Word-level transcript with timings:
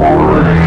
War. 0.00 0.59